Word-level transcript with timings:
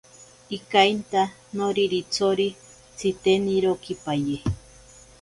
Ikainta 0.57 1.21
noriritsori 1.57 2.47
tsitenirokipaye. 2.97 4.35